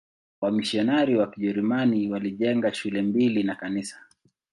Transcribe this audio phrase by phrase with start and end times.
[0.41, 3.99] Wamisionari wa Kijerumani walijenga shule mbili na kanisa.